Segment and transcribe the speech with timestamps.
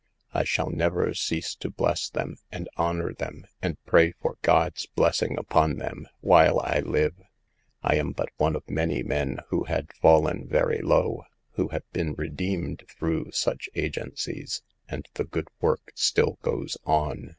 [0.33, 5.37] I shall never cease to bless them, and honor them, and pray for God's blessing
[5.37, 7.13] upon them, while I live.
[7.83, 12.15] I am but one of many men who had fallen very low, who have been
[12.17, 17.29] redeemed through such agencies; and the good work still goes on.